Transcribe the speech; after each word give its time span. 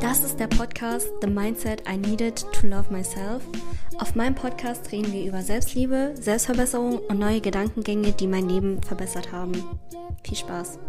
Das 0.00 0.24
ist 0.24 0.40
der 0.40 0.48
Podcast 0.48 1.08
The 1.20 1.28
Mindset 1.28 1.88
I 1.88 1.96
Needed 1.96 2.44
to 2.52 2.66
Love 2.66 2.92
Myself. 2.92 3.44
Auf 3.98 4.16
meinem 4.16 4.34
Podcast 4.34 4.90
reden 4.90 5.12
wir 5.12 5.24
über 5.24 5.40
Selbstliebe, 5.40 6.14
Selbstverbesserung 6.16 6.98
und 6.98 7.20
neue 7.20 7.40
Gedankengänge, 7.40 8.10
die 8.12 8.26
mein 8.26 8.48
Leben 8.48 8.82
verbessert 8.82 9.30
haben. 9.30 9.52
Viel 10.24 10.36
Spaß! 10.36 10.80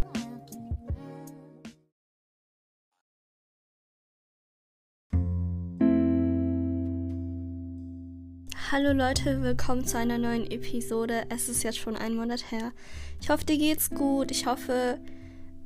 Hallo 8.71 8.91
Leute, 8.91 9.43
willkommen 9.43 9.85
zu 9.85 9.99
einer 9.99 10.17
neuen 10.17 10.49
Episode. 10.49 11.25
Es 11.29 11.47
ist 11.47 11.61
jetzt 11.61 11.77
schon 11.77 11.95
ein 11.95 12.15
Monat 12.15 12.49
her. 12.51 12.71
Ich 13.21 13.29
hoffe, 13.29 13.45
dir 13.45 13.59
geht's 13.59 13.91
gut. 13.91 14.31
Ich 14.31 14.47
hoffe, 14.47 14.97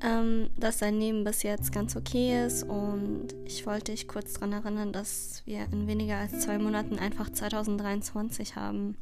ähm, 0.02 0.50
dass 0.58 0.78
dein 0.78 1.00
Leben 1.00 1.24
bis 1.24 1.44
jetzt 1.44 1.72
ganz 1.72 1.96
okay 1.96 2.46
ist. 2.46 2.64
Und 2.64 3.30
ich 3.46 3.66
wollte 3.66 3.92
dich 3.92 4.08
kurz 4.08 4.34
daran 4.34 4.54
erinnern, 4.54 4.92
dass 4.94 5.42
wir 5.46 5.66
in 5.72 5.88
weniger 5.88 6.18
als 6.18 6.40
zwei 6.40 6.58
Monaten 6.58 7.00
einfach 7.00 7.32
2023 7.32 8.56
haben. 8.56 8.96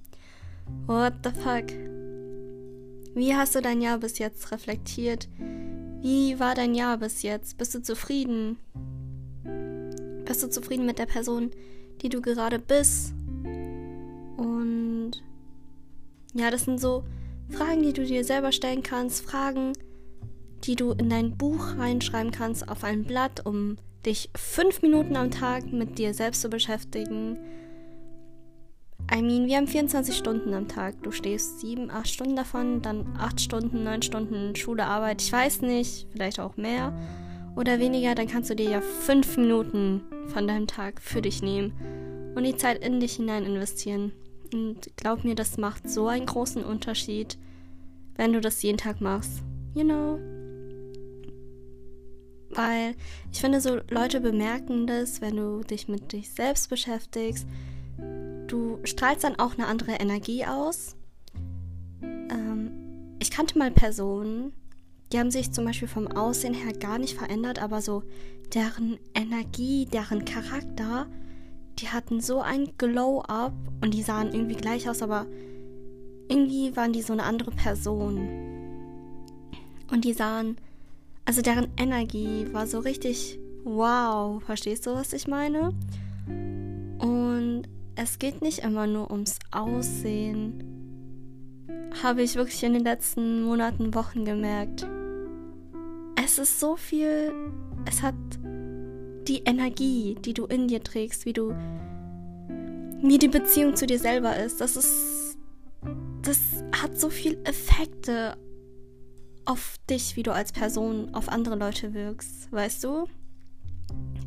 What 0.87 1.13
the 1.23 1.31
fuck? 1.31 1.71
Wie 3.15 3.35
hast 3.35 3.55
du 3.55 3.61
dein 3.61 3.81
Jahr 3.81 3.97
bis 3.99 4.19
jetzt 4.19 4.51
reflektiert? 4.51 5.27
Wie 6.01 6.39
war 6.39 6.53
dein 6.55 6.75
Jahr 6.75 6.97
bis 6.97 7.21
jetzt? 7.21 7.57
Bist 7.57 7.73
du 7.73 7.81
zufrieden? 7.81 8.57
Bist 10.25 10.43
du 10.43 10.49
zufrieden 10.49 10.85
mit 10.85 10.99
der 10.99 11.05
Person, 11.05 11.51
die 12.01 12.09
du 12.09 12.21
gerade 12.21 12.59
bist? 12.59 13.13
Und 14.37 15.11
ja, 16.33 16.51
das 16.51 16.65
sind 16.65 16.79
so 16.79 17.03
Fragen, 17.49 17.83
die 17.83 17.93
du 17.93 18.05
dir 18.05 18.23
selber 18.25 18.51
stellen 18.51 18.83
kannst, 18.83 19.23
Fragen, 19.23 19.73
du 20.73 20.93
in 20.93 21.11
dein 21.11 21.37
Buch 21.37 21.77
reinschreiben 21.77 22.31
kannst 22.31 22.67
auf 22.67 22.83
ein 22.83 23.03
Blatt, 23.03 23.45
um 23.45 23.75
dich 24.07 24.31
fünf 24.35 24.81
Minuten 24.81 25.15
am 25.15 25.29
Tag 25.29 25.71
mit 25.71 25.99
dir 25.99 26.15
selbst 26.15 26.41
zu 26.41 26.49
beschäftigen. 26.49 27.37
I 29.13 29.21
mean, 29.21 29.45
wir 29.45 29.57
haben 29.57 29.67
24 29.67 30.17
Stunden 30.17 30.55
am 30.55 30.67
Tag. 30.67 31.03
Du 31.03 31.11
stehst 31.11 31.59
sieben, 31.59 31.91
acht 31.91 32.07
Stunden 32.07 32.35
davon, 32.35 32.81
dann 32.81 33.15
acht 33.19 33.39
Stunden, 33.39 33.83
neun 33.83 34.01
Stunden 34.01 34.55
Schule, 34.55 34.85
Arbeit. 34.85 35.21
Ich 35.21 35.31
weiß 35.31 35.61
nicht, 35.61 36.07
vielleicht 36.11 36.39
auch 36.39 36.57
mehr 36.57 36.91
oder 37.55 37.79
weniger. 37.79 38.15
Dann 38.15 38.27
kannst 38.27 38.49
du 38.49 38.55
dir 38.55 38.69
ja 38.69 38.81
fünf 38.81 39.37
Minuten 39.37 40.01
von 40.27 40.47
deinem 40.47 40.65
Tag 40.65 40.99
für 40.99 41.21
dich 41.21 41.43
nehmen 41.43 42.33
und 42.35 42.43
die 42.43 42.57
Zeit 42.57 42.83
in 42.83 42.99
dich 42.99 43.17
hinein 43.17 43.45
investieren. 43.45 44.11
Und 44.51 44.89
glaub 44.97 45.23
mir, 45.23 45.35
das 45.35 45.57
macht 45.57 45.87
so 45.87 46.07
einen 46.07 46.25
großen 46.25 46.63
Unterschied, 46.63 47.37
wenn 48.15 48.33
du 48.33 48.41
das 48.41 48.63
jeden 48.63 48.77
Tag 48.77 49.01
machst. 49.01 49.43
You 49.75 49.83
know? 49.83 50.34
Weil 52.55 52.95
ich 53.31 53.41
finde, 53.41 53.61
so 53.61 53.79
Leute 53.89 54.21
bemerken 54.21 54.87
das, 54.87 55.21
wenn 55.21 55.35
du 55.35 55.61
dich 55.61 55.87
mit 55.87 56.13
dich 56.13 56.29
selbst 56.31 56.69
beschäftigst. 56.69 57.45
Du 58.47 58.79
strahlst 58.83 59.23
dann 59.23 59.37
auch 59.37 59.57
eine 59.57 59.67
andere 59.67 59.93
Energie 59.93 60.45
aus. 60.45 60.95
Ähm, 62.01 62.71
ich 63.19 63.29
kannte 63.29 63.57
mal 63.57 63.71
Personen, 63.71 64.53
die 65.11 65.19
haben 65.19 65.31
sich 65.31 65.51
zum 65.51 65.65
Beispiel 65.65 65.87
vom 65.87 66.07
Aussehen 66.07 66.53
her 66.53 66.73
gar 66.73 66.97
nicht 66.97 67.17
verändert, 67.17 67.61
aber 67.61 67.81
so 67.81 68.03
deren 68.53 68.97
Energie, 69.13 69.85
deren 69.85 70.25
Charakter 70.25 71.07
die 71.79 71.89
hatten 71.89 72.21
so 72.21 72.41
ein 72.41 72.69
Glow-up 72.77 73.53
und 73.81 73.93
die 73.93 74.01
sahen 74.01 74.33
irgendwie 74.33 74.55
gleich 74.55 74.89
aus, 74.89 75.01
aber 75.01 75.25
irgendwie 76.29 76.75
waren 76.75 76.93
die 76.93 77.01
so 77.01 77.13
eine 77.13 77.23
andere 77.23 77.51
Person. 77.51 78.27
Und 79.91 80.05
die 80.05 80.13
sahen, 80.13 80.57
also 81.25 81.41
deren 81.41 81.67
Energie 81.77 82.47
war 82.51 82.67
so 82.67 82.79
richtig 82.79 83.39
wow. 83.63 84.41
Verstehst 84.43 84.85
du, 84.85 84.93
was 84.93 85.11
ich 85.13 85.27
meine? 85.27 85.73
Und 86.99 87.63
es 87.95 88.19
geht 88.19 88.41
nicht 88.41 88.59
immer 88.59 88.87
nur 88.87 89.11
ums 89.11 89.39
Aussehen. 89.51 90.63
Habe 92.03 92.21
ich 92.21 92.35
wirklich 92.35 92.63
in 92.63 92.73
den 92.73 92.83
letzten 92.83 93.43
Monaten, 93.43 93.93
Wochen 93.95 94.25
gemerkt. 94.25 94.87
Es 96.23 96.37
ist 96.37 96.59
so 96.59 96.75
viel, 96.75 97.33
es 97.85 98.01
hat 98.01 98.15
die 99.27 99.41
Energie, 99.45 100.15
die 100.19 100.33
du 100.33 100.45
in 100.45 100.67
dir 100.67 100.83
trägst, 100.83 101.25
wie 101.25 101.33
du, 101.33 101.55
wie 103.01 103.17
die 103.17 103.27
Beziehung 103.27 103.75
zu 103.75 103.87
dir 103.87 103.99
selber 103.99 104.35
ist, 104.37 104.61
das 104.61 104.77
ist, 104.77 105.37
das 106.21 106.39
hat 106.71 106.99
so 106.99 107.09
viel 107.09 107.37
Effekte 107.43 108.37
auf 109.45 109.75
dich, 109.89 110.15
wie 110.15 110.23
du 110.23 110.33
als 110.33 110.51
Person 110.51 111.13
auf 111.13 111.29
andere 111.29 111.55
Leute 111.55 111.93
wirkst, 111.93 112.51
weißt 112.51 112.83
du? 112.83 113.05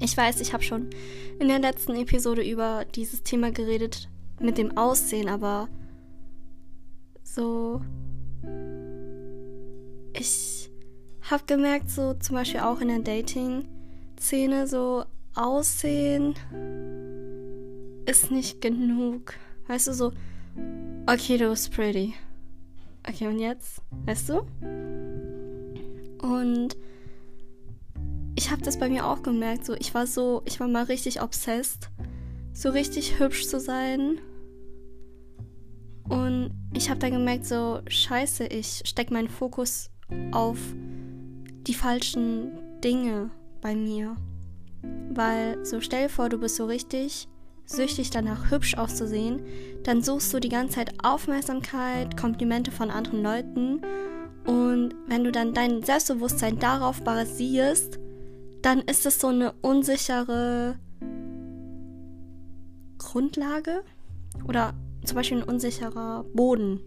Ich 0.00 0.16
weiß, 0.16 0.40
ich 0.40 0.52
habe 0.52 0.62
schon 0.62 0.90
in 1.40 1.48
der 1.48 1.58
letzten 1.58 1.94
Episode 1.96 2.42
über 2.42 2.84
dieses 2.94 3.22
Thema 3.22 3.50
geredet 3.50 4.08
mit 4.40 4.58
dem 4.58 4.76
Aussehen, 4.76 5.28
aber 5.28 5.68
so 7.22 7.80
ich 10.12 10.70
habe 11.30 11.44
gemerkt, 11.46 11.90
so 11.90 12.14
zum 12.14 12.36
Beispiel 12.36 12.60
auch 12.60 12.80
in 12.80 12.88
der 12.88 13.00
Dating, 13.00 13.68
Szene 14.18 14.66
so 14.66 15.04
aussehen 15.34 16.34
ist 18.06 18.30
nicht 18.30 18.60
genug. 18.60 19.34
Weißt 19.66 19.88
du, 19.88 19.92
so, 19.92 20.12
okay, 21.06 21.36
du 21.36 21.50
bist 21.50 21.72
pretty. 21.72 22.14
Okay, 23.06 23.28
und 23.28 23.38
jetzt? 23.38 23.82
Weißt 24.06 24.30
du? 24.30 24.42
Und 26.22 26.76
ich 28.34 28.50
habe 28.50 28.62
das 28.62 28.78
bei 28.78 28.88
mir 28.88 29.06
auch 29.06 29.22
gemerkt, 29.22 29.64
so, 29.64 29.74
ich 29.74 29.94
war 29.94 30.06
so, 30.06 30.42
ich 30.44 30.60
war 30.60 30.68
mal 30.68 30.84
richtig 30.84 31.22
obsessed, 31.22 31.90
so 32.52 32.70
richtig 32.70 33.18
hübsch 33.18 33.46
zu 33.46 33.58
sein. 33.58 34.18
Und 36.08 36.50
ich 36.72 36.88
habe 36.88 37.00
dann 37.00 37.12
gemerkt, 37.12 37.46
so, 37.46 37.80
scheiße, 37.86 38.46
ich 38.46 38.82
steck 38.84 39.10
meinen 39.10 39.28
Fokus 39.28 39.90
auf 40.32 40.58
die 41.66 41.74
falschen 41.74 42.52
Dinge 42.82 43.30
bei 43.60 43.74
mir. 43.74 44.16
Weil 45.10 45.64
so 45.64 45.80
stell 45.80 46.04
dir 46.04 46.08
vor, 46.08 46.28
du 46.28 46.38
bist 46.38 46.56
so 46.56 46.66
richtig 46.66 47.28
süchtig 47.66 48.10
danach, 48.10 48.50
hübsch 48.50 48.76
auszusehen, 48.76 49.42
dann 49.82 50.02
suchst 50.02 50.32
du 50.32 50.40
die 50.40 50.48
ganze 50.48 50.76
Zeit 50.76 50.94
Aufmerksamkeit, 51.02 52.16
Komplimente 52.16 52.70
von 52.70 52.90
anderen 52.90 53.22
Leuten 53.22 53.82
und 54.48 54.94
wenn 55.06 55.24
du 55.24 55.30
dann 55.30 55.52
dein 55.52 55.82
Selbstbewusstsein 55.82 56.58
darauf 56.58 57.02
basierst, 57.02 57.98
dann 58.62 58.80
ist 58.80 59.04
es 59.04 59.20
so 59.20 59.26
eine 59.26 59.52
unsichere 59.60 60.76
Grundlage 62.96 63.84
oder 64.48 64.72
zum 65.04 65.16
Beispiel 65.16 65.42
ein 65.42 65.48
unsicherer 65.48 66.24
Boden. 66.32 66.80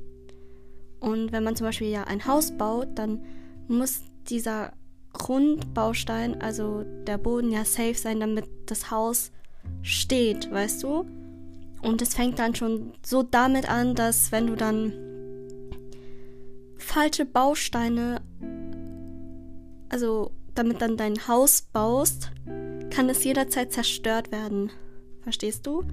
Und 1.02 1.32
wenn 1.32 1.44
man 1.44 1.56
zum 1.56 1.68
Beispiel 1.68 1.90
ja 1.90 2.06
ein 2.06 2.26
Haus 2.26 2.50
baut, 2.50 2.88
dann 2.96 3.24
muss 3.68 4.02
dieser 4.28 4.74
Grundbaustein, 5.14 6.42
also 6.42 6.84
der 7.06 7.20
Boden 7.20 7.52
ja 7.52 7.64
safe 7.64 7.94
sein, 7.94 8.20
damit 8.22 8.46
das 8.66 8.90
Haus 8.90 9.32
steht, 9.84 10.52
weißt 10.52 10.82
du? 10.82 11.06
Und 11.84 12.02
es 12.02 12.16
fängt 12.16 12.40
dann 12.40 12.56
schon 12.56 12.94
so 13.06 13.22
damit 13.22 13.70
an, 13.70 13.94
dass 13.94 14.32
wenn 14.32 14.48
du 14.48 14.56
dann 14.56 15.11
falsche 16.92 17.26
Bausteine, 17.26 18.22
also 19.88 20.32
damit 20.54 20.82
dann 20.82 20.98
dein 20.98 21.28
Haus 21.28 21.62
baust, 21.62 22.32
kann 22.90 23.10
es 23.10 23.24
jederzeit 23.24 23.72
zerstört 23.72 24.32
werden. 24.32 24.72
Verstehst 25.22 25.66
du? 25.66 25.86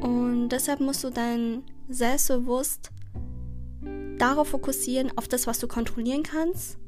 Und 0.00 0.50
deshalb 0.50 0.78
musst 0.78 1.02
du 1.02 1.10
dein 1.10 1.64
Selbstbewusst 1.88 2.90
darauf 4.18 4.48
fokussieren, 4.48 5.10
auf 5.16 5.26
das, 5.26 5.48
was 5.48 5.58
du 5.58 5.66
kontrollieren 5.66 6.22
kannst 6.22 6.78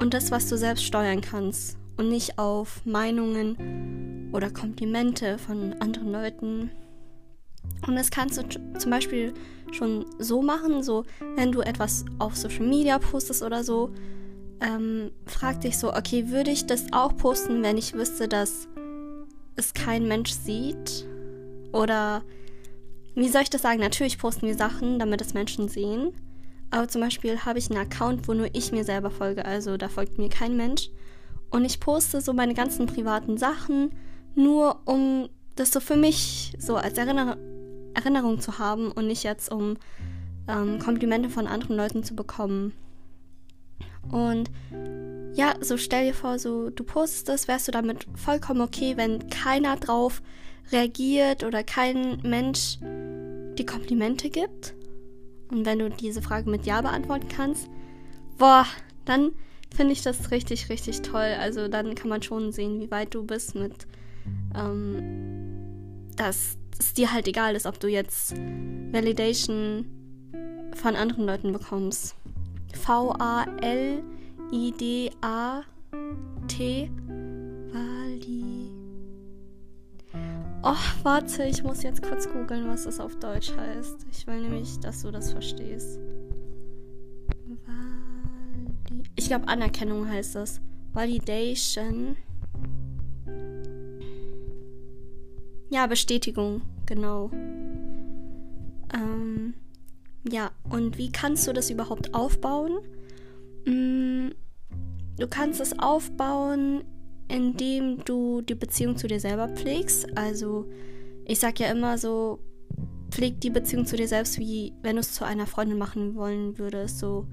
und 0.00 0.14
das, 0.14 0.30
was 0.30 0.48
du 0.48 0.56
selbst 0.56 0.84
steuern 0.84 1.22
kannst 1.22 1.76
und 1.96 2.08
nicht 2.08 2.38
auf 2.38 2.86
Meinungen 2.86 4.30
oder 4.32 4.50
Komplimente 4.50 5.38
von 5.38 5.72
anderen 5.80 6.12
Leuten. 6.12 6.70
Und 7.86 7.96
das 7.96 8.10
kannst 8.10 8.38
du 8.38 8.78
zum 8.78 8.90
Beispiel 8.90 9.34
schon 9.72 10.06
so 10.18 10.42
machen, 10.42 10.82
so 10.82 11.04
wenn 11.36 11.52
du 11.52 11.60
etwas 11.60 12.04
auf 12.18 12.36
Social 12.36 12.66
Media 12.66 12.98
postest 12.98 13.42
oder 13.42 13.64
so, 13.64 13.90
ähm, 14.60 15.10
frag 15.26 15.60
dich 15.60 15.78
so, 15.78 15.92
okay, 15.92 16.28
würde 16.28 16.50
ich 16.50 16.66
das 16.66 16.92
auch 16.92 17.16
posten, 17.16 17.62
wenn 17.62 17.76
ich 17.76 17.94
wüsste, 17.94 18.28
dass 18.28 18.68
es 19.56 19.74
kein 19.74 20.08
Mensch 20.08 20.32
sieht? 20.32 21.06
Oder 21.72 22.22
wie 23.14 23.28
soll 23.28 23.42
ich 23.42 23.50
das 23.50 23.62
sagen? 23.62 23.80
Natürlich 23.80 24.18
posten 24.18 24.46
wir 24.46 24.56
Sachen, 24.56 24.98
damit 24.98 25.20
es 25.20 25.34
Menschen 25.34 25.68
sehen. 25.68 26.12
Aber 26.70 26.88
zum 26.88 27.00
Beispiel 27.00 27.40
habe 27.40 27.58
ich 27.58 27.70
einen 27.70 27.80
Account, 27.80 28.26
wo 28.26 28.34
nur 28.34 28.48
ich 28.52 28.72
mir 28.72 28.84
selber 28.84 29.10
folge, 29.10 29.44
also 29.44 29.76
da 29.76 29.88
folgt 29.88 30.18
mir 30.18 30.28
kein 30.28 30.56
Mensch. 30.56 30.90
Und 31.50 31.64
ich 31.64 31.78
poste 31.78 32.20
so 32.20 32.32
meine 32.32 32.54
ganzen 32.54 32.86
privaten 32.86 33.36
Sachen, 33.38 33.90
nur 34.34 34.80
um 34.84 35.28
das 35.54 35.70
so 35.70 35.78
für 35.78 35.96
mich 35.96 36.52
so 36.58 36.74
als 36.74 36.98
Erinner 36.98 37.36
Erinnerung 37.94 38.40
zu 38.40 38.58
haben 38.58 38.90
und 38.92 39.06
nicht 39.06 39.22
jetzt 39.22 39.50
um 39.50 39.76
ähm, 40.48 40.78
Komplimente 40.78 41.30
von 41.30 41.46
anderen 41.46 41.76
Leuten 41.76 42.02
zu 42.02 42.14
bekommen. 42.14 42.72
Und 44.10 44.50
ja, 45.34 45.54
so 45.60 45.76
stell 45.76 46.06
dir 46.06 46.14
vor, 46.14 46.38
so 46.38 46.70
du 46.70 46.84
postest 46.84 47.28
es, 47.28 47.48
wärst 47.48 47.66
du 47.68 47.72
damit 47.72 48.06
vollkommen 48.14 48.60
okay, 48.60 48.96
wenn 48.96 49.28
keiner 49.30 49.76
drauf 49.76 50.22
reagiert 50.70 51.44
oder 51.44 51.64
kein 51.64 52.20
Mensch 52.22 52.78
die 53.58 53.66
Komplimente 53.66 54.30
gibt. 54.30 54.74
Und 55.50 55.66
wenn 55.66 55.78
du 55.78 55.90
diese 55.90 56.22
Frage 56.22 56.50
mit 56.50 56.66
Ja 56.66 56.80
beantworten 56.80 57.28
kannst, 57.28 57.68
boah, 58.38 58.66
dann 59.04 59.32
finde 59.74 59.92
ich 59.92 60.02
das 60.02 60.30
richtig, 60.30 60.68
richtig 60.68 61.02
toll. 61.02 61.34
Also 61.38 61.68
dann 61.68 61.94
kann 61.94 62.08
man 62.08 62.22
schon 62.22 62.52
sehen, 62.52 62.80
wie 62.80 62.90
weit 62.90 63.14
du 63.14 63.24
bist 63.24 63.54
mit, 63.54 63.86
ähm, 64.56 66.08
dass 66.16 66.56
es 66.78 66.94
dir 66.94 67.12
halt 67.12 67.28
egal 67.28 67.54
ist, 67.54 67.66
ob 67.66 67.78
du 67.80 67.88
jetzt 67.88 68.34
Validation 68.92 69.86
von 70.74 70.96
anderen 70.96 71.26
Leuten 71.26 71.52
bekommst. 71.52 72.16
V-A-L-I-D-A-T. 72.72 73.70
Vali. 77.72 78.70
Oh, 80.62 80.74
warte, 81.02 81.44
ich 81.44 81.62
muss 81.62 81.82
jetzt 81.82 82.02
kurz 82.02 82.28
googeln, 82.28 82.68
was 82.68 82.84
das 82.84 83.00
auf 83.00 83.18
Deutsch 83.18 83.52
heißt. 83.56 84.06
Ich 84.10 84.26
will 84.26 84.40
nämlich, 84.40 84.78
dass 84.80 85.02
du 85.02 85.10
das 85.10 85.32
verstehst. 85.32 85.98
Ich 89.16 89.26
glaube, 89.26 89.48
Anerkennung 89.48 90.08
heißt 90.08 90.34
das. 90.34 90.60
Validation. 90.92 92.16
Ja, 95.74 95.88
Bestätigung, 95.88 96.62
genau. 96.86 97.32
Ähm, 98.94 99.54
ja, 100.30 100.52
und 100.70 100.98
wie 100.98 101.10
kannst 101.10 101.48
du 101.48 101.52
das 101.52 101.68
überhaupt 101.68 102.14
aufbauen? 102.14 102.78
Mm, 103.66 104.28
du 105.18 105.26
kannst 105.26 105.60
es 105.60 105.76
aufbauen, 105.76 106.84
indem 107.26 108.04
du 108.04 108.40
die 108.40 108.54
Beziehung 108.54 108.96
zu 108.96 109.08
dir 109.08 109.18
selber 109.18 109.48
pflegst. 109.48 110.16
Also, 110.16 110.70
ich 111.24 111.40
sag 111.40 111.58
ja 111.58 111.72
immer 111.72 111.98
so, 111.98 112.38
pfleg 113.10 113.40
die 113.40 113.50
Beziehung 113.50 113.84
zu 113.84 113.96
dir 113.96 114.06
selbst, 114.06 114.38
wie 114.38 114.74
wenn 114.82 114.94
du 114.94 115.00
es 115.00 115.12
zu 115.12 115.24
einer 115.24 115.48
Freundin 115.48 115.78
machen 115.78 116.14
wollen 116.14 116.56
würdest. 116.56 117.00
So, 117.00 117.26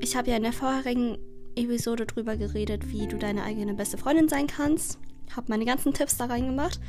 ich 0.00 0.16
habe 0.16 0.30
ja 0.30 0.38
in 0.38 0.42
der 0.44 0.54
vorherigen 0.54 1.18
Episode 1.54 2.06
drüber 2.06 2.38
geredet, 2.38 2.90
wie 2.90 3.06
du 3.06 3.18
deine 3.18 3.42
eigene 3.42 3.74
beste 3.74 3.98
Freundin 3.98 4.30
sein 4.30 4.46
kannst. 4.46 4.98
Habe 5.36 5.46
meine 5.48 5.64
ganzen 5.64 5.92
Tipps 5.92 6.16
da 6.16 6.26
reingemacht. 6.26 6.80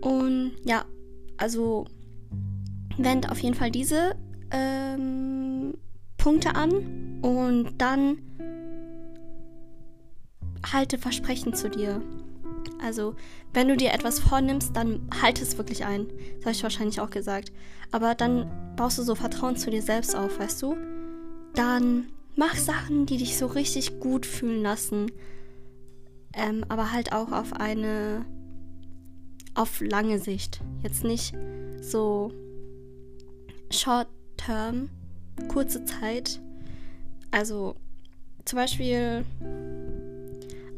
Und 0.00 0.52
ja, 0.64 0.84
also 1.36 1.86
wend 2.96 3.30
auf 3.30 3.38
jeden 3.38 3.54
Fall 3.54 3.70
diese 3.70 4.16
ähm, 4.50 5.74
Punkte 6.16 6.54
an 6.54 7.20
und 7.22 7.74
dann 7.78 8.18
halte 10.72 10.98
Versprechen 10.98 11.54
zu 11.54 11.70
dir. 11.70 12.02
Also, 12.80 13.14
wenn 13.52 13.68
du 13.68 13.76
dir 13.76 13.92
etwas 13.92 14.20
vornimmst, 14.20 14.76
dann 14.76 15.08
halte 15.22 15.42
es 15.42 15.56
wirklich 15.58 15.84
ein. 15.84 16.06
Das 16.36 16.44
habe 16.44 16.50
ich 16.52 16.62
wahrscheinlich 16.62 17.00
auch 17.00 17.10
gesagt. 17.10 17.52
Aber 17.90 18.14
dann 18.14 18.50
baust 18.76 18.98
du 18.98 19.02
so 19.02 19.14
Vertrauen 19.14 19.56
zu 19.56 19.70
dir 19.70 19.82
selbst 19.82 20.14
auf, 20.14 20.38
weißt 20.38 20.62
du? 20.62 20.76
Dann 21.54 22.08
mach 22.36 22.54
Sachen, 22.56 23.06
die 23.06 23.16
dich 23.16 23.36
so 23.36 23.46
richtig 23.46 24.00
gut 24.00 24.26
fühlen 24.26 24.62
lassen. 24.62 25.10
Ähm, 26.34 26.64
aber 26.68 26.92
halt 26.92 27.12
auch 27.12 27.32
auf 27.32 27.52
eine. 27.54 28.24
auf 29.54 29.80
lange 29.80 30.18
Sicht. 30.18 30.60
Jetzt 30.82 31.04
nicht 31.04 31.34
so 31.80 32.32
short 33.70 34.08
term, 34.36 34.90
kurze 35.48 35.84
Zeit. 35.84 36.40
Also 37.30 37.76
zum 38.44 38.56
Beispiel, 38.56 39.24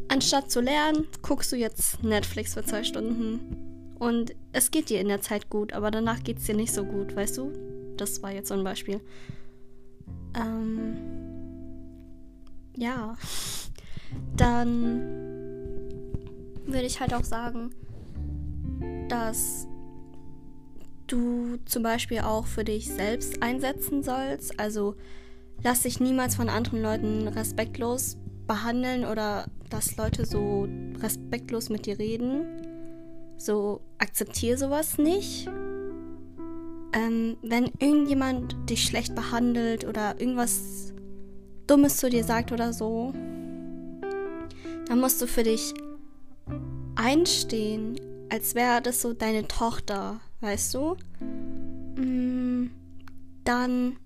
anstatt 0.08 0.50
zu 0.50 0.60
lernen, 0.60 1.06
guckst 1.22 1.52
du 1.52 1.56
jetzt 1.56 2.02
Netflix 2.02 2.54
für 2.54 2.64
zwei 2.64 2.82
Stunden. 2.82 3.94
Und 3.98 4.34
es 4.52 4.70
geht 4.70 4.88
dir 4.88 5.00
in 5.00 5.08
der 5.08 5.20
Zeit 5.20 5.50
gut, 5.50 5.72
aber 5.72 5.90
danach 5.90 6.24
geht 6.24 6.38
es 6.38 6.44
dir 6.44 6.56
nicht 6.56 6.72
so 6.72 6.84
gut, 6.84 7.14
weißt 7.14 7.38
du? 7.38 7.52
Das 7.96 8.22
war 8.22 8.32
jetzt 8.32 8.48
so 8.48 8.54
ein 8.54 8.64
Beispiel. 8.64 9.00
Ähm, 10.34 10.96
ja. 12.76 13.16
Dann 14.36 15.29
würde 16.72 16.86
ich 16.86 17.00
halt 17.00 17.14
auch 17.14 17.24
sagen, 17.24 17.70
dass 19.08 19.66
du 21.06 21.58
zum 21.64 21.82
Beispiel 21.82 22.20
auch 22.20 22.46
für 22.46 22.64
dich 22.64 22.88
selbst 22.88 23.42
einsetzen 23.42 24.02
sollst. 24.02 24.58
Also 24.58 24.94
lass 25.62 25.82
dich 25.82 26.00
niemals 26.00 26.36
von 26.36 26.48
anderen 26.48 26.82
Leuten 26.82 27.28
respektlos 27.28 28.16
behandeln 28.46 29.04
oder 29.04 29.46
dass 29.68 29.96
Leute 29.96 30.26
so 30.26 30.68
respektlos 31.00 31.68
mit 31.68 31.86
dir 31.86 31.98
reden. 31.98 32.44
So 33.36 33.80
akzeptiere 33.98 34.58
sowas 34.58 34.98
nicht. 34.98 35.48
Ähm, 36.92 37.36
wenn 37.42 37.70
irgendjemand 37.78 38.56
dich 38.68 38.84
schlecht 38.84 39.14
behandelt 39.14 39.84
oder 39.84 40.20
irgendwas 40.20 40.92
Dummes 41.66 41.98
zu 41.98 42.10
dir 42.10 42.24
sagt 42.24 42.50
oder 42.50 42.72
so, 42.72 43.12
dann 44.88 44.98
musst 44.98 45.22
du 45.22 45.28
für 45.28 45.44
dich 45.44 45.72
einstehen, 47.00 47.98
als 48.30 48.54
wäre 48.54 48.82
das 48.82 49.00
so 49.00 49.12
deine 49.12 49.48
Tochter 49.48 50.20
weißt 50.40 50.74
du? 50.74 50.96
Mm, 51.96 52.70
dann 53.44 53.96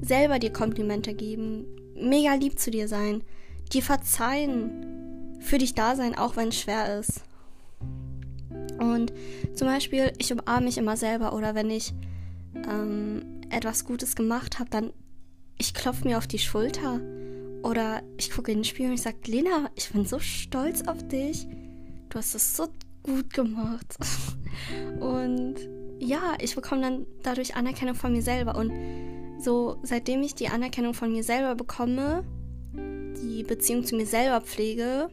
selber 0.00 0.38
dir 0.38 0.52
Komplimente 0.52 1.14
geben, 1.14 1.66
mega 1.94 2.34
lieb 2.34 2.58
zu 2.58 2.70
dir 2.70 2.88
sein, 2.88 3.22
dir 3.72 3.82
verzeihen, 3.82 5.38
für 5.40 5.58
dich 5.58 5.74
da 5.74 5.96
sein, 5.96 6.16
auch 6.16 6.36
wenn 6.36 6.48
es 6.48 6.60
schwer 6.60 6.98
ist. 6.98 7.22
Und 8.78 9.12
zum 9.54 9.68
Beispiel, 9.68 10.12
ich 10.18 10.32
umarme 10.32 10.66
mich 10.66 10.78
immer 10.78 10.96
selber 10.96 11.32
oder 11.32 11.54
wenn 11.54 11.70
ich 11.70 11.94
ähm, 12.68 13.40
etwas 13.50 13.84
Gutes 13.84 14.16
gemacht 14.16 14.58
habe, 14.58 14.70
dann 14.70 14.92
ich 15.58 15.72
klopfe 15.72 16.06
mir 16.06 16.18
auf 16.18 16.26
die 16.26 16.38
Schulter 16.38 17.00
oder 17.62 18.02
ich 18.18 18.30
gucke 18.30 18.52
in 18.52 18.58
den 18.58 18.64
Spiegel 18.64 18.88
und 18.88 18.94
ich 18.94 19.02
sage, 19.02 19.16
Lena, 19.26 19.70
ich 19.74 19.88
bin 19.90 20.04
so 20.04 20.18
stolz 20.18 20.82
auf 20.82 21.06
dich. 21.08 21.46
Du 22.16 22.20
hast 22.20 22.34
es 22.34 22.56
so 22.56 22.68
gut 23.02 23.34
gemacht. 23.34 23.98
Und 25.00 25.56
ja, 25.98 26.32
ich 26.40 26.54
bekomme 26.54 26.80
dann 26.80 27.06
dadurch 27.22 27.56
Anerkennung 27.56 27.94
von 27.94 28.10
mir 28.10 28.22
selber. 28.22 28.56
Und 28.56 28.72
so, 29.38 29.76
seitdem 29.82 30.22
ich 30.22 30.34
die 30.34 30.48
Anerkennung 30.48 30.94
von 30.94 31.12
mir 31.12 31.22
selber 31.22 31.54
bekomme, 31.56 32.24
die 32.72 33.42
Beziehung 33.42 33.84
zu 33.84 33.96
mir 33.96 34.06
selber 34.06 34.40
pflege, 34.40 35.08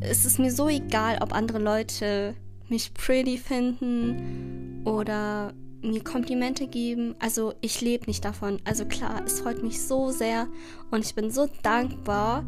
ist 0.00 0.24
es 0.24 0.38
mir 0.38 0.50
so 0.50 0.70
egal, 0.70 1.18
ob 1.20 1.34
andere 1.34 1.58
Leute 1.58 2.34
mich 2.70 2.94
pretty 2.94 3.36
finden 3.36 4.80
oder 4.86 5.52
mir 5.82 6.02
Komplimente 6.02 6.66
geben. 6.66 7.14
Also 7.18 7.52
ich 7.60 7.82
lebe 7.82 8.06
nicht 8.06 8.24
davon. 8.24 8.58
Also 8.64 8.86
klar, 8.86 9.22
es 9.26 9.40
freut 9.40 9.62
mich 9.62 9.82
so 9.82 10.10
sehr 10.10 10.48
und 10.90 11.04
ich 11.04 11.14
bin 11.14 11.30
so 11.30 11.46
dankbar, 11.62 12.46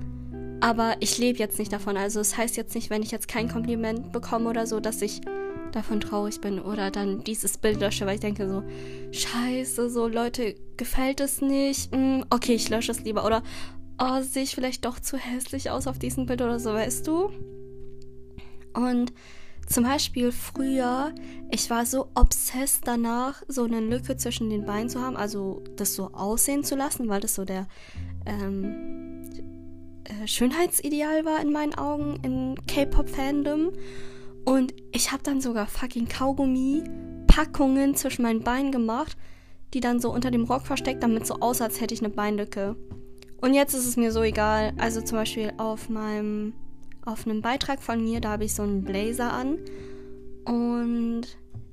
aber 0.63 0.95
ich 1.01 1.19
lebe 1.19 1.41
jetzt 1.41 1.59
nicht 1.59 1.73
davon. 1.73 1.97
Also 1.97 2.21
es 2.21 2.31
das 2.31 2.39
heißt 2.39 2.57
jetzt 2.57 2.77
nicht, 2.77 2.89
wenn 2.89 3.03
ich 3.03 3.11
jetzt 3.11 3.27
kein 3.27 3.49
Kompliment 3.49 4.13
bekomme 4.13 4.49
oder 4.49 4.65
so, 4.65 4.79
dass 4.79 5.03
ich 5.03 5.21
davon 5.73 6.01
traurig 6.01 6.41
bin 6.41 6.61
oder 6.61 6.93
dann 6.93 7.25
dieses 7.25 7.59
Bild 7.59 7.81
lösche, 7.81 8.07
weil 8.07 8.15
ich 8.15 8.21
denke 8.21 8.49
so, 8.49 8.63
scheiße, 9.11 9.91
so 9.91 10.07
Leute, 10.07 10.55
gefällt 10.77 11.19
es 11.19 11.41
nicht? 11.41 11.93
Hm, 11.93 12.25
okay, 12.31 12.55
ich 12.55 12.69
lösche 12.69 12.93
es 12.93 13.01
lieber. 13.01 13.27
Oder, 13.27 13.43
oh, 14.01 14.21
sehe 14.23 14.45
ich 14.45 14.55
vielleicht 14.55 14.85
doch 14.85 15.01
zu 15.01 15.17
hässlich 15.17 15.69
aus 15.71 15.89
auf 15.89 15.99
diesem 15.99 16.27
Bild 16.27 16.41
oder 16.43 16.61
so, 16.61 16.73
weißt 16.73 17.09
du? 17.09 17.33
Und 18.75 19.13
zum 19.67 19.83
Beispiel 19.83 20.31
früher, 20.31 21.13
ich 21.51 21.71
war 21.71 21.87
so 21.87 22.09
obsessed 22.15 22.83
danach, 22.85 23.43
so 23.49 23.65
eine 23.65 23.81
Lücke 23.81 24.17
zwischen 24.17 24.49
den 24.49 24.65
Beinen 24.65 24.89
zu 24.89 25.01
haben, 25.01 25.17
also 25.17 25.65
das 25.75 25.97
so 25.97 26.13
aussehen 26.13 26.63
zu 26.63 26.77
lassen, 26.77 27.09
weil 27.09 27.21
das 27.21 27.35
so 27.35 27.45
der 27.45 27.67
ähm, 28.27 29.23
äh, 30.05 30.27
Schönheitsideal 30.27 31.25
war 31.25 31.41
in 31.41 31.53
meinen 31.53 31.75
Augen 31.75 32.19
in 32.23 32.55
K-Pop-Fandom. 32.67 33.73
Und 34.45 34.75
ich 34.93 35.13
habe 35.13 35.23
dann 35.23 35.41
sogar 35.41 35.67
fucking 35.67 36.09
Kaugummi-Packungen 36.09 37.95
zwischen 37.95 38.23
meinen 38.23 38.43
Beinen 38.43 38.73
gemacht, 38.73 39.17
die 39.75 39.81
dann 39.81 40.01
so 40.01 40.13
unter 40.13 40.31
dem 40.31 40.45
Rock 40.45 40.67
versteckt, 40.67 41.03
damit 41.03 41.27
so 41.27 41.37
aussah, 41.37 41.65
als 41.65 41.81
hätte 41.81 41.95
ich 41.95 42.01
eine 42.01 42.11
Beinlücke. 42.11 42.77
Und 43.41 43.55
jetzt 43.55 43.75
ist 43.75 43.87
es 43.87 43.97
mir 43.97 44.13
so 44.13 44.23
egal. 44.23 44.73
Also 44.79 45.01
zum 45.01 45.19
Beispiel 45.19 45.53
auf 45.59 45.89
meinem, 45.89 46.55
auf 47.05 47.27
einem 47.27 47.41
Beitrag 47.41 47.83
von 47.83 48.03
mir, 48.03 48.21
da 48.21 48.31
habe 48.31 48.45
ich 48.45 48.55
so 48.55 48.63
einen 48.63 48.85
Blazer 48.85 49.33
an. 49.33 49.59
Und 50.45 51.23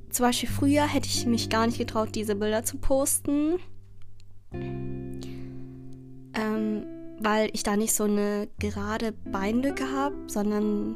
zum 0.10 0.26
Beispiel 0.26 0.50
früher 0.50 0.88
hätte 0.88 1.08
ich 1.08 1.26
mich 1.26 1.50
gar 1.50 1.66
nicht 1.66 1.78
getraut, 1.78 2.10
diese 2.16 2.36
Bilder 2.36 2.64
zu 2.64 2.78
posten. 2.78 3.60
Ähm, 6.34 6.86
weil 7.22 7.50
ich 7.54 7.64
da 7.64 7.76
nicht 7.76 7.94
so 7.94 8.06
eine 8.06 8.48
gerade 8.60 9.12
Beinlücke 9.12 9.92
habe, 9.92 10.16
sondern 10.28 10.96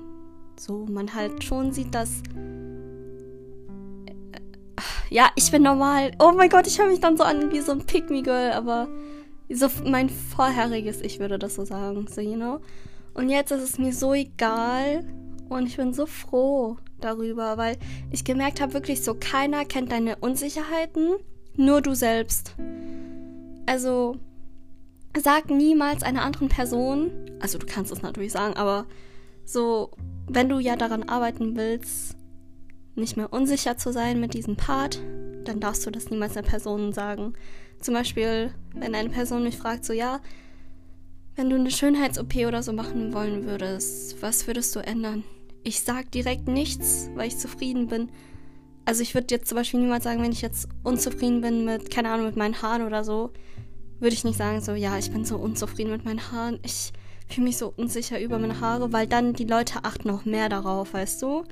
so 0.57 0.85
man 0.85 1.13
halt 1.13 1.43
schon 1.43 1.71
sieht, 1.71 1.93
dass 1.93 2.21
äh, 4.05 4.11
ja, 5.09 5.29
ich 5.35 5.51
bin 5.51 5.63
normal. 5.63 6.11
Oh 6.19 6.31
mein 6.35 6.49
Gott, 6.49 6.67
ich 6.67 6.79
höre 6.79 6.87
mich 6.87 6.99
dann 6.99 7.17
so 7.17 7.23
an 7.23 7.51
wie 7.51 7.59
so 7.61 7.73
ein 7.73 7.83
Me 8.09 8.21
Girl, 8.21 8.51
aber 8.51 8.87
So 9.49 9.67
mein 9.85 10.09
vorheriges 10.09 11.01
Ich 11.01 11.19
würde 11.19 11.37
das 11.37 11.55
so 11.55 11.65
sagen, 11.65 12.07
so, 12.07 12.21
you 12.21 12.35
know. 12.35 12.59
Und 13.13 13.29
jetzt 13.29 13.51
ist 13.51 13.61
es 13.61 13.77
mir 13.77 13.93
so 13.93 14.13
egal 14.13 15.03
und 15.49 15.67
ich 15.67 15.77
bin 15.77 15.93
so 15.93 16.05
froh 16.05 16.77
darüber, 16.99 17.57
weil 17.57 17.77
ich 18.11 18.23
gemerkt 18.23 18.61
habe, 18.61 18.73
wirklich 18.73 19.03
so, 19.03 19.13
keiner 19.13 19.65
kennt 19.65 19.91
deine 19.91 20.15
Unsicherheiten, 20.17 21.15
nur 21.55 21.81
du 21.81 21.93
selbst. 21.93 22.55
Also, 23.65 24.15
sag 25.21 25.49
niemals 25.49 26.03
einer 26.03 26.23
anderen 26.23 26.49
Person, 26.49 27.11
also 27.39 27.57
du 27.57 27.65
kannst 27.65 27.91
es 27.91 28.01
natürlich 28.01 28.31
sagen, 28.31 28.55
aber 28.55 28.85
so, 29.45 29.91
wenn 30.27 30.49
du 30.49 30.59
ja 30.59 30.75
daran 30.75 31.03
arbeiten 31.03 31.55
willst, 31.55 32.15
nicht 32.95 33.17
mehr 33.17 33.33
unsicher 33.33 33.77
zu 33.77 33.91
sein 33.91 34.19
mit 34.19 34.33
diesem 34.33 34.55
Part, 34.55 34.99
dann 35.45 35.59
darfst 35.59 35.85
du 35.85 35.91
das 35.91 36.09
niemals 36.09 36.37
einer 36.37 36.47
Person 36.47 36.93
sagen. 36.93 37.33
Zum 37.79 37.93
Beispiel, 37.93 38.53
wenn 38.73 38.95
eine 38.95 39.09
Person 39.09 39.43
mich 39.43 39.57
fragt, 39.57 39.83
so 39.83 39.93
ja, 39.93 40.21
wenn 41.35 41.49
du 41.49 41.55
eine 41.55 41.71
Schönheits-OP 41.71 42.35
oder 42.47 42.61
so 42.61 42.73
machen 42.73 43.13
wollen 43.13 43.45
würdest, 43.45 44.21
was 44.21 44.47
würdest 44.47 44.75
du 44.75 44.79
ändern? 44.79 45.23
Ich 45.63 45.81
sag 45.81 46.11
direkt 46.11 46.47
nichts, 46.47 47.09
weil 47.15 47.27
ich 47.27 47.37
zufrieden 47.37 47.87
bin. 47.87 48.09
Also 48.85 49.01
ich 49.01 49.15
würde 49.15 49.33
jetzt 49.33 49.47
zum 49.47 49.57
Beispiel 49.57 49.79
niemals 49.79 50.03
sagen, 50.03 50.21
wenn 50.21 50.31
ich 50.31 50.41
jetzt 50.41 50.67
unzufrieden 50.83 51.41
bin 51.41 51.65
mit, 51.65 51.89
keine 51.89 52.09
Ahnung, 52.09 52.27
mit 52.27 52.35
meinen 52.35 52.61
Haaren 52.61 52.85
oder 52.85 53.03
so, 53.03 53.31
würde 54.03 54.13
ich 54.13 54.23
nicht 54.23 54.37
sagen, 54.37 54.61
so 54.61 54.73
ja, 54.73 54.97
ich 54.97 55.11
bin 55.11 55.25
so 55.25 55.37
unzufrieden 55.37 55.91
mit 55.91 56.05
meinen 56.05 56.31
Haaren. 56.31 56.59
Ich 56.63 56.91
fühle 57.27 57.45
mich 57.45 57.57
so 57.57 57.73
unsicher 57.75 58.19
über 58.21 58.37
meine 58.37 58.59
Haare, 58.59 58.91
weil 58.93 59.07
dann 59.07 59.33
die 59.33 59.45
Leute 59.45 59.79
achten 59.83 60.09
noch 60.09 60.25
mehr 60.25 60.49
darauf, 60.49 60.93
weißt 60.93 61.21
du? 61.21 61.45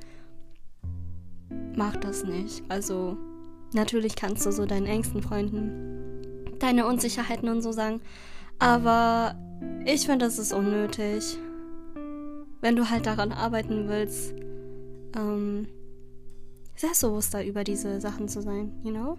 Mach 1.74 1.96
das 1.96 2.24
nicht. 2.24 2.62
Also 2.68 3.16
natürlich 3.72 4.14
kannst 4.16 4.44
du 4.44 4.52
so 4.52 4.66
deinen 4.66 4.86
engsten 4.86 5.22
Freunden 5.22 6.02
deine 6.58 6.86
Unsicherheiten 6.86 7.48
und 7.48 7.62
so 7.62 7.72
sagen, 7.72 8.00
aber 8.60 9.34
ich 9.84 10.06
finde, 10.06 10.26
das 10.26 10.38
ist 10.38 10.52
unnötig. 10.52 11.38
Wenn 12.60 12.76
du 12.76 12.88
halt 12.88 13.06
daran 13.06 13.32
arbeiten 13.32 13.88
willst, 13.88 14.34
ähm, 15.16 15.66
selbstbewusster 16.76 17.44
über 17.44 17.64
diese 17.64 18.00
Sachen 18.00 18.28
zu 18.28 18.40
sein, 18.42 18.72
you 18.84 18.92
know? 18.92 19.18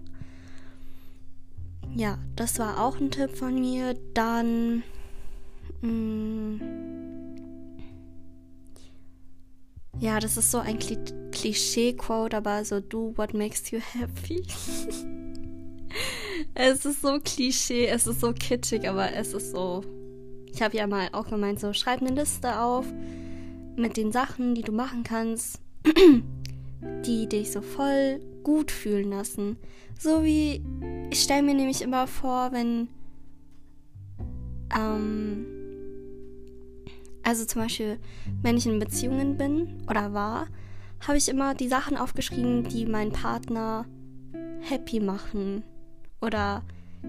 Ja, 1.96 2.18
das 2.36 2.60
war 2.60 2.84
auch 2.84 3.00
ein 3.00 3.12
Tipp 3.12 3.38
von 3.38 3.60
mir. 3.60 3.96
Dann. 4.14 4.84
Mh, 5.82 5.92
mm, 5.92 6.62
ja, 10.00 10.20
das 10.20 10.38
ist 10.38 10.52
so 10.52 10.60
ein 10.60 10.80
Kli 10.80 10.98
Klischee-Quote, 11.32 12.38
aber 12.38 12.64
so 12.66 12.80
do 12.80 13.14
what 13.16 13.34
makes 13.34 13.72
you 13.72 13.80
happy. 13.80 14.44
es 16.56 16.86
ist 16.86 17.02
so 17.02 17.20
Klischee, 17.20 17.88
es 17.88 18.08
ist 18.08 18.22
so 18.22 18.34
kitschig, 18.34 18.88
aber 18.88 19.14
es 19.14 19.34
ist 19.34 19.52
so. 19.52 19.84
Ich 20.54 20.62
habe 20.62 20.78
ja 20.78 20.88
mal 20.88 21.10
auch 21.12 21.30
gemeint, 21.30 21.60
so 21.60 21.74
schreib 21.74 22.02
eine 22.02 22.12
Liste 22.12 22.60
auf 22.60 22.86
mit 23.76 23.98
den 23.98 24.12
Sachen, 24.12 24.56
die 24.56 24.62
du 24.62 24.72
machen 24.72 25.04
kannst, 25.04 25.60
die 27.06 27.28
dich 27.28 27.52
so 27.52 27.62
voll 27.62 28.20
gut 28.44 28.72
fühlen 28.72 29.12
lassen. 29.12 29.58
So 30.00 30.24
wie 30.24 30.64
ich 31.10 31.22
stelle 31.22 31.44
mir 31.44 31.54
nämlich 31.54 31.82
immer 31.82 32.08
vor, 32.08 32.52
wenn 32.52 32.88
ähm, 34.76 35.46
also 37.24 37.46
zum 37.46 37.62
Beispiel, 37.62 38.00
wenn 38.42 38.58
ich 38.58 38.66
in 38.66 38.80
Beziehungen 38.80 39.38
bin 39.38 39.84
oder 39.90 40.14
war, 40.14 40.48
habe 41.08 41.18
ich 41.18 41.30
immer 41.30 41.54
die 41.54 41.68
Sachen 41.68 41.98
aufgeschrieben, 41.98 42.64
die 42.64 42.86
meinen 42.86 43.12
Partner 43.12 43.86
happy 44.62 45.00
machen 45.00 45.64
oder 46.22 46.64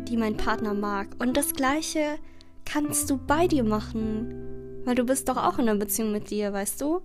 die 0.09 0.17
mein 0.17 0.37
Partner 0.37 0.75
mag. 0.75 1.09
Und 1.19 1.37
das 1.37 1.53
gleiche 1.53 2.19
kannst 2.65 3.11
du 3.11 3.19
bei 3.19 3.47
dir 3.47 3.65
machen, 3.65 4.83
weil 4.85 4.95
du 4.95 5.05
bist 5.05 5.29
doch 5.29 5.37
auch 5.37 5.59
in 5.59 5.69
einer 5.69 5.79
Beziehung 5.79 6.13
mit 6.13 6.31
dir, 6.31 6.53
weißt 6.53 6.81
du? 6.81 7.01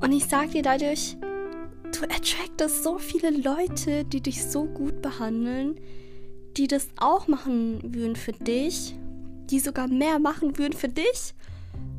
Und 0.00 0.12
ich 0.12 0.26
sag 0.26 0.50
dir 0.50 0.62
dadurch, 0.62 1.16
du 1.92 2.04
attractest 2.04 2.82
so 2.82 2.98
viele 2.98 3.30
Leute, 3.30 4.04
die 4.04 4.20
dich 4.20 4.44
so 4.44 4.64
gut 4.64 5.02
behandeln, 5.02 5.78
die 6.56 6.66
das 6.66 6.88
auch 6.96 7.28
machen 7.28 7.94
würden 7.94 8.16
für 8.16 8.32
dich, 8.32 8.94
die 9.50 9.58
sogar 9.58 9.88
mehr 9.88 10.18
machen 10.18 10.58
würden 10.58 10.72
für 10.72 10.88
dich, 10.88 11.34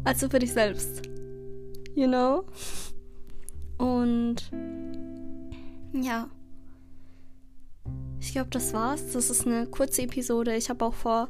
als 0.03 0.19
du 0.19 0.29
für 0.29 0.39
dich 0.39 0.53
selbst. 0.53 1.03
You 1.95 2.07
know? 2.07 2.45
Und 3.77 4.51
ja. 5.93 6.29
Ich 8.19 8.31
glaube, 8.31 8.50
das 8.51 8.73
war's. 8.73 9.12
Das 9.12 9.29
ist 9.29 9.45
eine 9.45 9.67
kurze 9.67 10.03
Episode. 10.03 10.55
Ich 10.55 10.69
habe 10.69 10.85
auch 10.85 10.93
vor, 10.93 11.29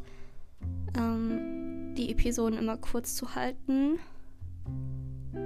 ähm, 0.96 1.94
die 1.96 2.12
Episoden 2.12 2.58
immer 2.58 2.78
kurz 2.78 3.16
zu 3.16 3.36
halten, 3.36 4.00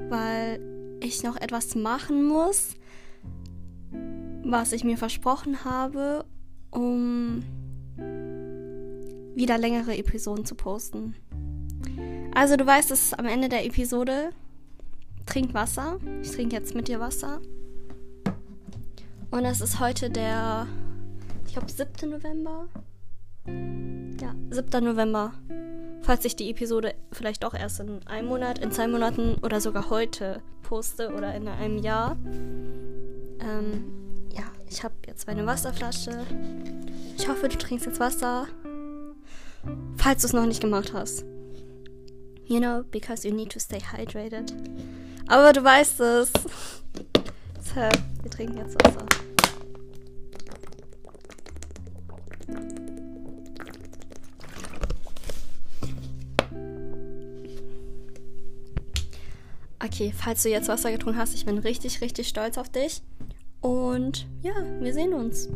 weil 0.10 0.60
ich 1.02 1.24
noch 1.24 1.38
etwas 1.38 1.76
machen 1.76 2.28
muss, 2.28 2.76
was 4.52 4.72
ich 4.72 4.84
mir 4.84 4.98
versprochen 4.98 5.66
habe, 5.66 6.26
um 6.72 7.44
wieder 9.36 9.58
längere 9.58 9.98
Episoden 9.98 10.46
zu 10.46 10.56
posten. 10.56 11.16
Also 12.34 12.56
du 12.56 12.66
weißt, 12.66 12.92
es 12.92 13.08
ist 13.08 13.20
am 13.20 13.26
Ende 13.26 13.50
der 13.50 13.66
Episode. 13.66 14.30
Trink 15.26 15.54
Wasser. 15.54 16.00
Ich 16.22 16.32
trinke 16.32 16.56
jetzt 16.56 16.76
mit 16.76 16.88
dir 16.88 17.00
Wasser. 17.00 17.42
Und 19.30 19.44
es 19.44 19.60
ist 19.60 19.80
heute 19.80 20.10
der, 20.10 20.68
ich 21.46 21.54
glaube, 21.54 21.70
7. 21.70 22.10
November. 22.10 22.68
Ja, 23.46 24.34
7. 24.50 24.84
November. 24.84 25.34
Falls 26.02 26.24
ich 26.24 26.36
die 26.36 26.50
Episode 26.50 26.96
vielleicht 27.12 27.44
auch 27.44 27.54
erst 27.54 27.82
in 27.82 28.08
einem 28.08 28.30
Monat, 28.30 28.60
in 28.60 28.72
zwei 28.72 28.88
Monaten 28.88 29.36
oder 29.44 29.60
sogar 29.60 29.90
heute 29.90 30.42
poste 30.64 31.14
oder 31.14 31.36
in 31.36 31.48
einem 31.48 31.80
Jahr. 31.80 32.16
Ähm, 33.40 33.97
ich 34.70 34.84
habe 34.84 34.96
jetzt 35.08 35.28
meine 35.28 35.46
Wasserflasche. 35.46 36.26
Ich 37.18 37.28
hoffe, 37.28 37.48
du 37.48 37.58
trinkst 37.58 37.86
jetzt 37.86 38.00
Wasser. 38.00 38.48
Falls 39.98 40.22
du 40.22 40.28
es 40.28 40.34
noch 40.34 40.46
nicht 40.46 40.62
gemacht 40.62 40.94
hast. 40.94 41.26
You 42.46 42.60
know, 42.60 42.84
because 42.92 43.28
you 43.28 43.34
need 43.34 43.52
to 43.52 43.60
stay 43.60 43.80
hydrated. 43.80 44.54
Aber 45.28 45.54
du 45.54 45.64
weißt 45.64 46.00
es. 46.02 46.32
So, 47.76 47.82
wir 48.22 48.32
trinken 48.32 48.58
jetzt 48.58 48.76
Wasser. 48.76 49.06
Okay, 59.84 60.14
falls 60.16 60.44
du 60.44 60.50
jetzt 60.50 60.70
Wasser 60.70 60.92
getrunken 60.92 61.20
hast, 61.20 61.36
ich 61.36 61.46
bin 61.46 61.58
richtig, 61.58 62.00
richtig 62.02 62.30
stolz 62.30 62.58
auf 62.58 62.70
dich. 62.70 63.02
Und 63.62 64.28
ja, 64.42 64.54
wir 64.80 64.94
sehen 64.94 65.14
uns. 65.14 65.50